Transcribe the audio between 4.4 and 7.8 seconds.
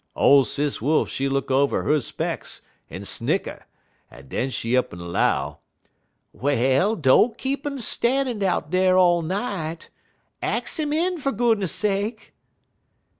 she up'n 'low: "'Well, don't keep 'im